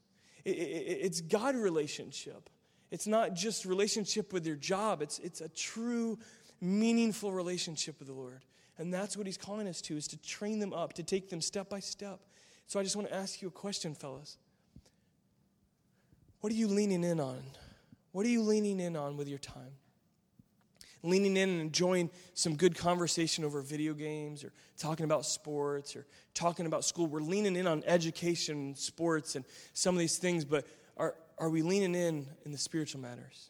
[0.43, 2.49] It's God relationship.
[2.89, 5.01] It's not just relationship with your job.
[5.01, 6.19] It's, it's a true,
[6.59, 8.43] meaningful relationship with the Lord.
[8.77, 11.39] And that's what he's calling us to, is to train them up, to take them
[11.39, 12.19] step by step.
[12.67, 14.35] So I just want to ask you a question, fellas.
[16.41, 17.41] What are you leaning in on?
[18.11, 19.71] What are you leaning in on with your time?
[21.03, 26.05] Leaning in and enjoying some good conversation over video games or talking about sports or
[26.33, 27.07] talking about school.
[27.07, 31.61] We're leaning in on education, sports, and some of these things, but are, are we
[31.63, 33.49] leaning in in the spiritual matters?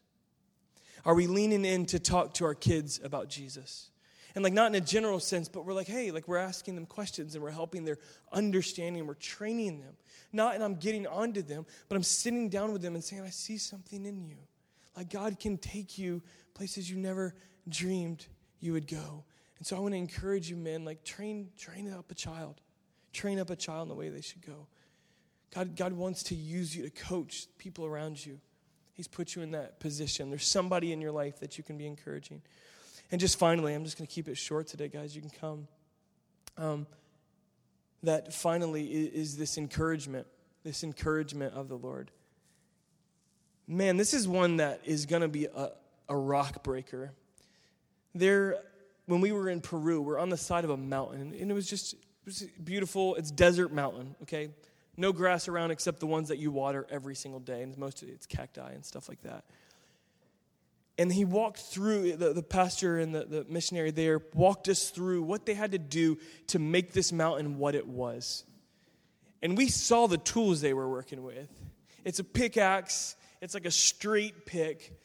[1.05, 3.89] Are we leaning in to talk to our kids about Jesus?
[4.33, 6.85] And like not in a general sense, but we're like, hey, like we're asking them
[6.85, 7.97] questions and we're helping their
[8.31, 9.93] understanding, we're training them.
[10.31, 13.29] Not and I'm getting onto them, but I'm sitting down with them and saying, I
[13.29, 14.37] see something in you.
[14.95, 16.21] Like God can take you
[16.53, 17.35] places you never
[17.67, 18.25] dreamed
[18.59, 19.23] you would go.
[19.57, 22.61] And so I want to encourage you, men, like train, train up a child.
[23.13, 24.67] Train up a child in the way they should go.
[25.53, 28.39] God, God wants to use you to coach people around you.
[28.93, 30.29] He's put you in that position.
[30.29, 32.41] There's somebody in your life that you can be encouraging.
[33.11, 35.15] And just finally, I'm just going to keep it short today, guys.
[35.15, 35.67] You can come.
[36.57, 36.87] Um,
[38.03, 40.27] that finally is, is this encouragement,
[40.63, 42.11] this encouragement of the Lord.
[43.71, 45.69] Man, this is one that is going to be a,
[46.09, 47.13] a rock breaker.
[48.13, 48.57] There,
[49.05, 51.69] when we were in Peru, we're on the side of a mountain, and it was
[51.69, 53.15] just it was beautiful.
[53.15, 54.49] It's desert mountain, okay?
[54.97, 58.09] No grass around except the ones that you water every single day, and most of
[58.09, 59.45] it's cacti and stuff like that.
[60.97, 65.23] And he walked through, the, the pastor and the, the missionary there walked us through
[65.23, 68.43] what they had to do to make this mountain what it was.
[69.41, 71.47] And we saw the tools they were working with.
[72.03, 74.97] It's a pickaxe, it's like a straight pick,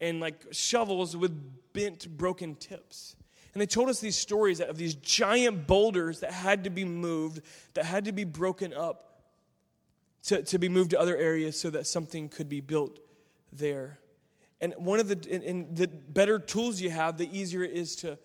[0.00, 1.32] and like shovels with
[1.72, 3.16] bent, broken tips.
[3.54, 7.42] And they told us these stories of these giant boulders that had to be moved,
[7.74, 9.20] that had to be broken up
[10.24, 12.98] to, to be moved to other areas so that something could be built
[13.52, 13.98] there.
[14.60, 17.96] And one of the, and, and the better tools you have, the easier it is
[17.96, 18.16] to,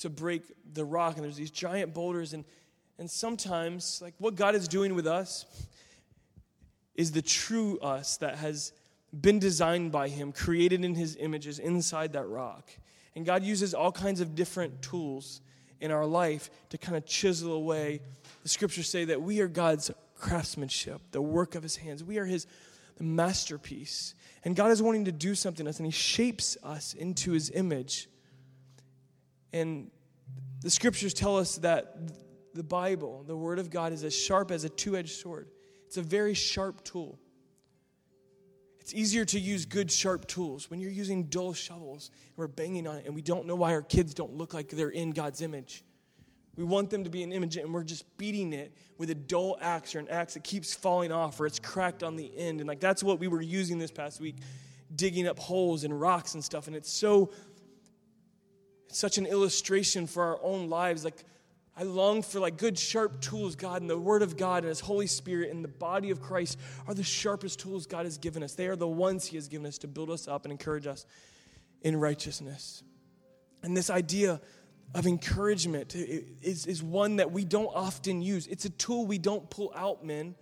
[0.00, 1.16] to break the rock.
[1.16, 2.32] And there's these giant boulders.
[2.32, 2.44] And,
[2.98, 5.46] and sometimes, like what God is doing with us
[6.94, 8.72] is the true us that has
[9.18, 12.70] been designed by Him, created in His images inside that rock.
[13.14, 15.40] And God uses all kinds of different tools
[15.80, 18.00] in our life to kind of chisel away.
[18.42, 22.04] The scriptures say that we are God's craftsmanship, the work of His hands.
[22.04, 22.46] We are His
[22.98, 24.14] masterpiece.
[24.44, 27.50] And God is wanting to do something to us, and He shapes us into His
[27.50, 28.08] image.
[29.52, 29.90] And
[30.60, 31.96] the scriptures tell us that
[32.54, 35.48] the Bible, the Word of God, is as sharp as a two edged sword.
[35.86, 37.18] It's a very sharp tool.
[38.86, 42.86] It's easier to use good, sharp tools when you're using dull shovels and we're banging
[42.86, 45.42] on it, and we don't know why our kids don't look like they're in God's
[45.42, 45.82] image.
[46.54, 49.58] We want them to be an image, and we're just beating it with a dull
[49.60, 52.60] axe or an axe that keeps falling off or it's cracked on the end.
[52.60, 54.36] And like that's what we were using this past week,
[54.94, 56.68] digging up holes and rocks and stuff.
[56.68, 57.32] And it's so,
[58.88, 61.04] it's such an illustration for our own lives.
[61.04, 61.24] Like,
[61.78, 64.80] I long for like good sharp tools, God, and the Word of God and His
[64.80, 68.54] Holy Spirit and the body of Christ are the sharpest tools God has given us.
[68.54, 71.04] They are the ones He has given us to build us up and encourage us
[71.82, 72.82] in righteousness.
[73.62, 74.40] And this idea
[74.94, 78.46] of encouragement is, is one that we don't often use.
[78.46, 80.34] It's a tool we don't pull out, men.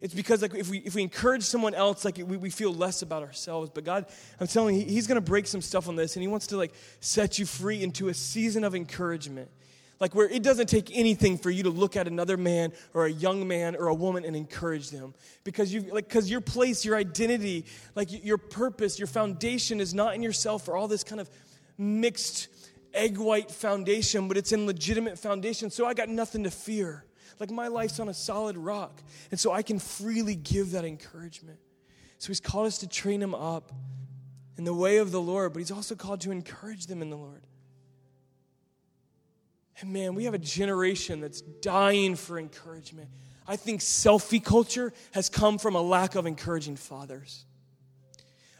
[0.00, 3.02] It's because like if we if we encourage someone else, like we, we feel less
[3.02, 3.70] about ourselves.
[3.72, 4.06] But God,
[4.38, 6.72] I'm telling you, He's gonna break some stuff on this, and He wants to like
[7.00, 9.50] set you free into a season of encouragement.
[10.00, 13.10] Like where it doesn't take anything for you to look at another man or a
[13.10, 15.14] young man or a woman and encourage them.
[15.44, 20.14] Because you like because your place, your identity, like your purpose, your foundation is not
[20.14, 21.30] in yourself or all this kind of
[21.78, 22.48] mixed
[22.92, 25.70] egg white foundation, but it's in legitimate foundation.
[25.70, 27.04] So I got nothing to fear.
[27.40, 29.02] Like my life's on a solid rock.
[29.30, 31.58] And so I can freely give that encouragement.
[32.18, 33.72] So he's called us to train them up
[34.56, 37.16] in the way of the Lord, but he's also called to encourage them in the
[37.16, 37.42] Lord.
[39.80, 43.08] And man, we have a generation that's dying for encouragement.
[43.46, 47.44] I think selfie culture has come from a lack of encouraging fathers.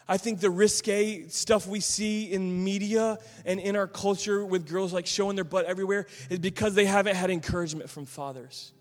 [0.07, 4.93] I think the risque stuff we see in media and in our culture with girls
[4.93, 8.73] like showing their butt everywhere is because they haven't had encouragement from fathers.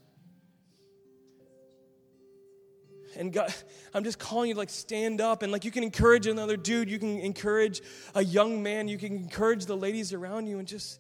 [3.15, 3.53] And God,
[3.93, 6.99] I'm just calling you like stand up and like you can encourage another dude, you
[6.99, 7.81] can encourage
[8.15, 10.99] a young man, you can encourage the ladies around you and just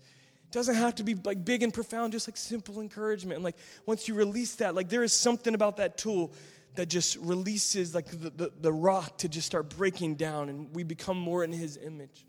[0.53, 3.35] doesn't have to be like big and profound, just like simple encouragement.
[3.35, 6.31] And like once you release that, like there is something about that tool
[6.75, 10.83] that just releases like the, the, the, rock to just start breaking down and we
[10.83, 12.25] become more in his image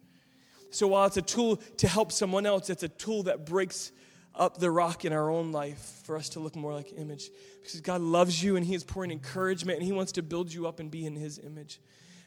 [0.70, 3.90] so while it's a tool to help someone else it's a tool that breaks
[4.34, 7.30] up the rock in our own life for us to look more like image.
[7.62, 10.66] Because God loves you and He is pouring encouragement and He wants to build you
[10.66, 11.80] up and be in His image.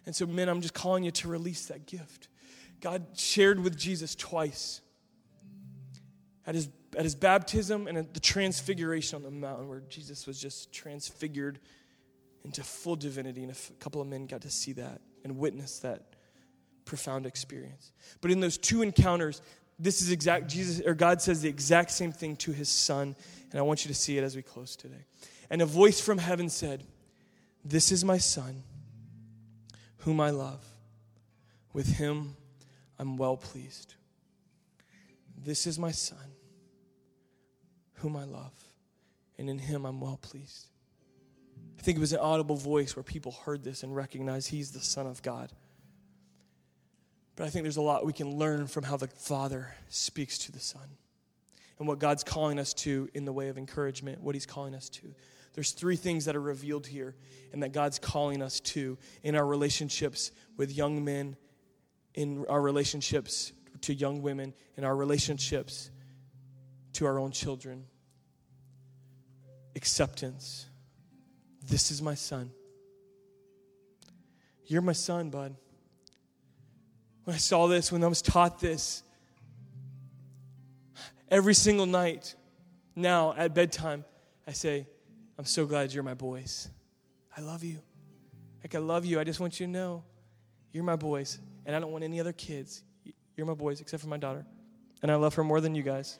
[0.05, 2.29] And so, men, I'm just calling you to release that gift.
[2.79, 4.81] God shared with Jesus twice
[6.47, 10.41] at his, at his baptism and at the transfiguration on the mountain, where Jesus was
[10.41, 11.59] just transfigured
[12.43, 13.43] into full divinity.
[13.43, 16.15] And a couple of men got to see that and witness that
[16.85, 17.91] profound experience.
[18.21, 19.41] But in those two encounters,
[19.77, 23.15] this is exact Jesus or God says the exact same thing to his son,
[23.51, 25.05] and I want you to see it as we close today.
[25.49, 26.83] And a voice from heaven said,
[27.63, 28.63] "This is my son,
[29.97, 30.65] whom I love.
[31.73, 32.37] With him
[32.97, 33.93] I'm well pleased.
[35.37, 36.33] This is my son,
[37.97, 38.53] whom I love,
[39.37, 40.67] and in him I'm well pleased."
[41.77, 44.81] I think it was an audible voice where people heard this and recognized he's the
[44.81, 45.51] son of God.
[47.37, 50.51] But I think there's a lot we can learn from how the Father speaks to
[50.51, 50.97] the Son
[51.77, 54.89] and what God's calling us to in the way of encouragement, what He's calling us
[54.89, 55.13] to.
[55.53, 57.15] There's three things that are revealed here
[57.53, 61.37] and that God's calling us to in our relationships with young men,
[62.15, 65.91] in our relationships to young women, in our relationships
[66.97, 67.85] to our own children.
[69.75, 70.67] Acceptance.
[71.67, 72.51] This is my son.
[74.65, 75.55] You're my son, bud
[77.27, 79.03] when I saw this, when I was taught this,
[81.29, 82.35] every single night
[82.95, 84.05] now at bedtime,
[84.47, 84.87] I say,
[85.37, 86.69] I'm so glad you're my boys.
[87.35, 87.81] I love you.
[88.63, 89.19] Like, I love you.
[89.19, 90.05] I just want you to know
[90.71, 92.81] you're my boys, and I don't want any other kids.
[93.35, 94.45] You're my boys, except for my daughter.
[95.01, 96.19] And I love her more than you guys.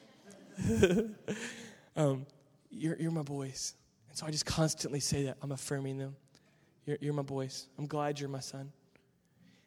[1.95, 2.25] um,
[2.69, 3.73] you're, you're my boys.
[4.09, 5.37] And so I just constantly say that.
[5.41, 6.15] I'm affirming them.
[6.85, 7.67] You're, you're my boys.
[7.77, 8.71] I'm glad you're my son.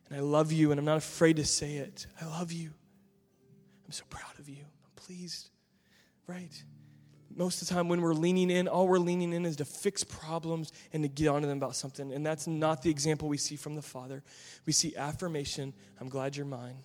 [0.09, 2.07] And I love you, and I'm not afraid to say it.
[2.20, 2.70] I love you.
[3.87, 4.62] I'm so proud of you.
[4.62, 5.50] I'm pleased.
[6.26, 6.62] Right?
[7.35, 10.03] Most of the time, when we're leaning in, all we're leaning in is to fix
[10.03, 12.12] problems and to get onto them about something.
[12.12, 14.24] And that's not the example we see from the Father.
[14.66, 16.76] We see affirmation I'm glad you're mine.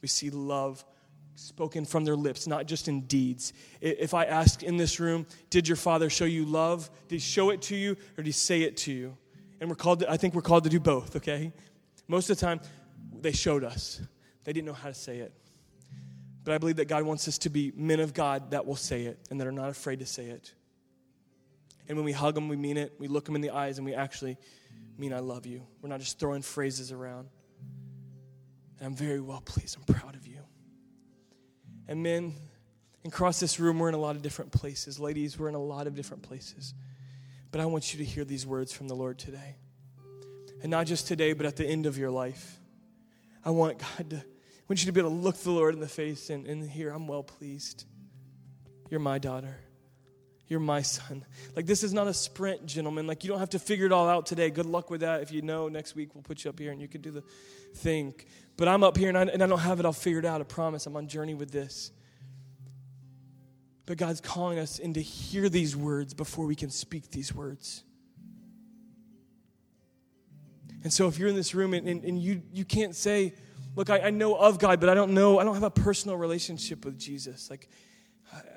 [0.00, 0.84] We see love
[1.36, 3.52] spoken from their lips, not just in deeds.
[3.80, 6.90] If I ask in this room, did your father show you love?
[7.08, 9.16] Did he show it to you or did he say it to you?
[9.60, 11.52] And we're called to, I think we're called to do both, okay?
[12.08, 12.60] Most of the time,
[13.20, 14.00] they showed us.
[14.44, 15.32] They didn't know how to say it.
[16.44, 19.04] But I believe that God wants us to be men of God that will say
[19.04, 20.52] it and that are not afraid to say it.
[21.88, 22.92] And when we hug them, we mean it.
[22.98, 24.36] We look them in the eyes and we actually
[24.98, 25.62] mean, I love you.
[25.80, 27.28] We're not just throwing phrases around.
[28.78, 29.76] And I'm very well pleased.
[29.76, 30.13] I'm proud.
[31.86, 32.34] And men,
[33.04, 34.98] across this room, we're in a lot of different places.
[34.98, 36.74] Ladies, we're in a lot of different places.
[37.50, 39.56] But I want you to hear these words from the Lord today.
[40.62, 42.58] And not just today, but at the end of your life.
[43.44, 45.80] I want God to, I want you to be able to look the Lord in
[45.80, 47.84] the face and, and hear, I'm well pleased.
[48.90, 49.58] You're my daughter.
[50.46, 51.24] You're my son.
[51.56, 53.06] Like, this is not a sprint, gentlemen.
[53.06, 54.50] Like, you don't have to figure it all out today.
[54.50, 55.22] Good luck with that.
[55.22, 57.22] If you know, next week we'll put you up here and you can do the
[57.74, 58.14] thing.
[58.56, 60.40] But I'm up here and I, and I don't have it all figured out.
[60.40, 60.86] I promise.
[60.86, 61.92] I'm on journey with this.
[63.86, 67.82] But God's calling us in to hear these words before we can speak these words.
[70.82, 73.34] And so if you're in this room and, and, and you, you can't say,
[73.74, 76.16] look, I, I, know of God, but I don't know, I don't have a personal
[76.16, 77.48] relationship with Jesus.
[77.48, 77.68] Like,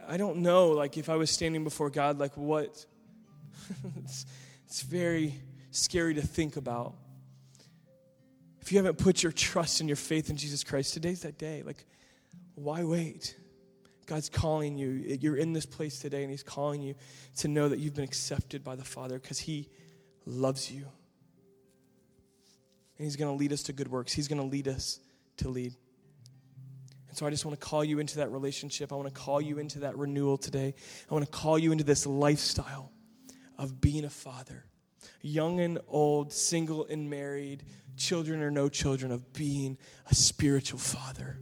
[0.08, 2.86] I don't know, like, if I was standing before God, like, what?
[4.04, 4.26] it's,
[4.66, 5.36] it's very
[5.72, 6.96] scary to think about.
[8.62, 11.64] If you haven't put your trust and your faith in Jesus Christ, today's that day.
[11.64, 11.86] Like,
[12.56, 13.36] why wait?
[14.06, 15.18] God's calling you.
[15.20, 16.96] You're in this place today, and He's calling you
[17.38, 19.70] to know that you've been accepted by the Father because He
[20.26, 20.86] loves you
[22.98, 24.14] and He's going to lead us to good works.
[24.14, 25.00] He's going to lead us
[25.38, 25.76] to lead.
[27.18, 28.94] And so I just want to call you into that relationship.
[28.94, 30.76] I want to call you into that renewal today.
[31.10, 32.92] I want to call you into this lifestyle
[33.58, 34.66] of being a father,
[35.24, 37.64] young and old, single and married,
[37.96, 39.80] children or no children, of being
[40.12, 41.40] a spiritual father.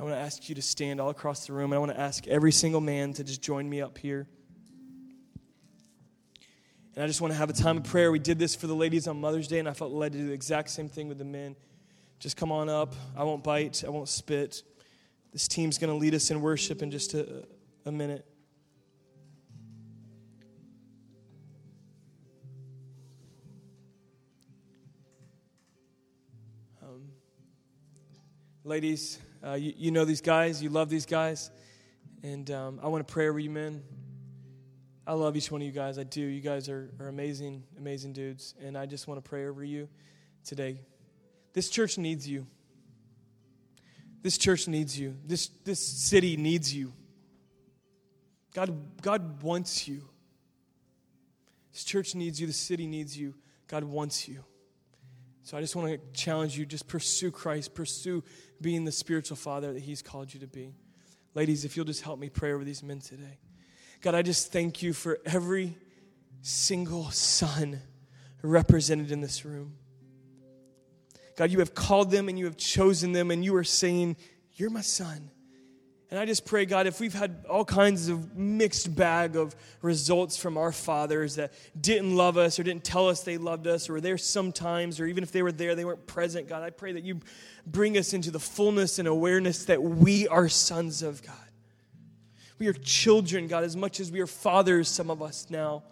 [0.00, 1.72] I want to ask you to stand all across the room.
[1.72, 4.26] I want to ask every single man to just join me up here.
[6.96, 8.10] And I just want to have a time of prayer.
[8.10, 10.26] We did this for the ladies on Mother's Day, and I felt led to do
[10.26, 11.54] the exact same thing with the men.
[12.18, 12.96] Just come on up.
[13.16, 14.64] I won't bite, I won't spit.
[15.34, 17.44] This team's going to lead us in worship in just a,
[17.84, 18.24] a minute.
[26.80, 27.08] Um,
[28.62, 31.50] ladies, uh, you, you, know these guys, you love these guys,
[32.22, 33.82] and um, I want to pray over you men.
[35.04, 35.98] I love each one of you guys.
[35.98, 36.20] I do.
[36.20, 38.54] You guys are, are amazing, amazing dudes.
[38.62, 39.88] And I just want to pray over you
[40.44, 40.80] today.
[41.54, 42.46] This church needs you.
[44.24, 45.18] This church needs you.
[45.26, 46.94] This, this city needs you.
[48.54, 50.02] God, God wants you.
[51.72, 53.34] This church needs you, the city needs you.
[53.66, 54.42] God wants you.
[55.42, 58.24] So I just want to challenge you just pursue Christ, pursue
[58.62, 60.72] being the spiritual father that He's called you to be.
[61.34, 63.38] Ladies, if you'll just help me pray over these men today.
[64.00, 65.76] God, I just thank you for every
[66.40, 67.82] single son
[68.40, 69.74] represented in this room.
[71.36, 74.16] God, you have called them and you have chosen them, and you are saying,
[74.52, 75.30] You're my son.
[76.10, 80.36] And I just pray, God, if we've had all kinds of mixed bag of results
[80.36, 83.94] from our fathers that didn't love us or didn't tell us they loved us or
[83.94, 86.92] were there sometimes, or even if they were there, they weren't present, God, I pray
[86.92, 87.18] that you
[87.66, 91.34] bring us into the fullness and awareness that we are sons of God.
[92.60, 95.82] We are children, God, as much as we are fathers, some of us now.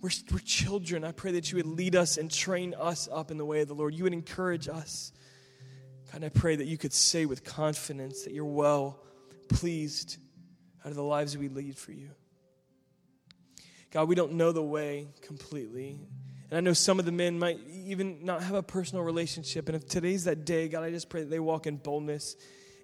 [0.00, 1.04] We're, we're children.
[1.04, 3.68] I pray that you would lead us and train us up in the way of
[3.68, 3.94] the Lord.
[3.94, 5.12] You would encourage us.
[6.12, 9.00] God, I pray that you could say with confidence that you're well
[9.48, 10.18] pleased
[10.84, 12.10] out of the lives we lead for you.
[13.90, 15.98] God, we don't know the way completely.
[16.50, 19.68] And I know some of the men might even not have a personal relationship.
[19.68, 22.36] And if today's that day, God, I just pray that they walk in boldness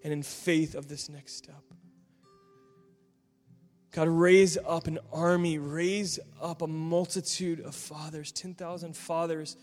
[0.03, 1.64] and in faith of this next step.
[3.95, 9.57] God, raise up an army, raise up a multitude of fathers, 10,000 fathers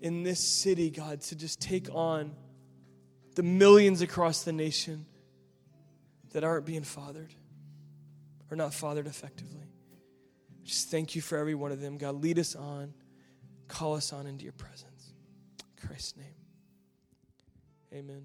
[0.00, 2.34] in this city, God, to just take on
[3.34, 5.04] the millions across the nation
[6.32, 7.34] that aren't being fathered
[8.50, 9.66] or not fathered effectively.
[10.64, 11.98] Just thank you for every one of them.
[11.98, 12.94] God, lead us on,
[13.68, 15.12] call us on into your presence.
[15.60, 16.34] In Christ's name.
[17.92, 18.24] Amen.